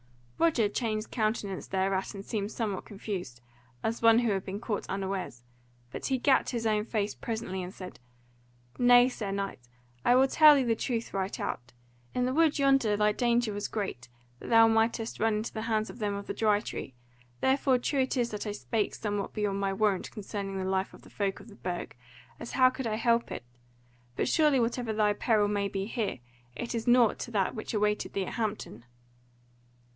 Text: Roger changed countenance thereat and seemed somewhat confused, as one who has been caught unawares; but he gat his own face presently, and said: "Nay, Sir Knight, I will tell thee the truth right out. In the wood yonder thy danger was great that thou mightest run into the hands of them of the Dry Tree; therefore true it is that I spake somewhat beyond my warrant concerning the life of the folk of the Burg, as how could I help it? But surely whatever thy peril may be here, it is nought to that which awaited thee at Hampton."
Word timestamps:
Roger 0.39 0.67
changed 0.67 1.11
countenance 1.11 1.67
thereat 1.67 2.15
and 2.15 2.25
seemed 2.25 2.51
somewhat 2.51 2.83
confused, 2.83 3.39
as 3.83 4.01
one 4.01 4.17
who 4.17 4.31
has 4.31 4.41
been 4.41 4.59
caught 4.59 4.89
unawares; 4.89 5.43
but 5.91 6.07
he 6.07 6.17
gat 6.17 6.49
his 6.49 6.65
own 6.65 6.83
face 6.83 7.13
presently, 7.13 7.61
and 7.61 7.71
said: 7.71 7.99
"Nay, 8.79 9.07
Sir 9.07 9.29
Knight, 9.29 9.59
I 10.03 10.15
will 10.15 10.27
tell 10.27 10.55
thee 10.55 10.63
the 10.63 10.75
truth 10.75 11.13
right 11.13 11.39
out. 11.39 11.73
In 12.15 12.25
the 12.25 12.33
wood 12.33 12.57
yonder 12.57 12.97
thy 12.97 13.11
danger 13.11 13.53
was 13.53 13.67
great 13.67 14.09
that 14.39 14.49
thou 14.49 14.67
mightest 14.67 15.19
run 15.19 15.35
into 15.35 15.53
the 15.53 15.61
hands 15.61 15.91
of 15.91 15.99
them 15.99 16.15
of 16.15 16.25
the 16.25 16.33
Dry 16.33 16.59
Tree; 16.59 16.95
therefore 17.41 17.77
true 17.77 17.99
it 18.01 18.17
is 18.17 18.31
that 18.31 18.47
I 18.47 18.51
spake 18.53 18.95
somewhat 18.95 19.33
beyond 19.33 19.59
my 19.59 19.71
warrant 19.71 20.09
concerning 20.09 20.57
the 20.57 20.65
life 20.65 20.95
of 20.95 21.03
the 21.03 21.11
folk 21.11 21.39
of 21.39 21.47
the 21.49 21.55
Burg, 21.55 21.95
as 22.39 22.53
how 22.53 22.71
could 22.71 22.87
I 22.87 22.95
help 22.95 23.31
it? 23.31 23.43
But 24.15 24.27
surely 24.27 24.59
whatever 24.59 24.91
thy 24.93 25.13
peril 25.13 25.47
may 25.47 25.67
be 25.67 25.85
here, 25.85 26.17
it 26.55 26.73
is 26.73 26.87
nought 26.87 27.19
to 27.19 27.31
that 27.31 27.53
which 27.53 27.75
awaited 27.75 28.13
thee 28.13 28.25
at 28.25 28.33
Hampton." 28.33 28.85